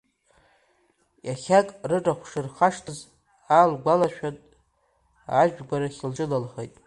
[1.27, 2.99] Иахьак рырахә шырхашҭыз
[3.57, 4.35] аалгәалашәан,
[5.39, 6.73] ажәгәарахь лҿыналхеит.